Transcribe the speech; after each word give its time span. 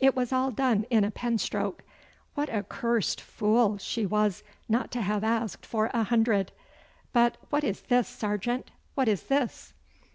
It 0.00 0.16
was 0.16 0.32
all 0.32 0.50
done 0.50 0.86
in 0.88 1.04
a 1.04 1.10
penstroke. 1.10 1.82
What 2.32 2.48
a 2.48 2.62
cursed 2.62 3.20
fool 3.20 3.76
she 3.76 4.06
was 4.06 4.42
not 4.66 4.90
to 4.92 5.02
have 5.02 5.22
asked 5.22 5.66
for 5.66 5.90
a 5.92 6.04
hundred! 6.04 6.52
But 7.12 7.36
what 7.50 7.64
is 7.64 7.82
this, 7.82 8.08
sergeant, 8.08 8.70
what 8.94 9.08
is 9.08 9.24
this? 9.24 9.74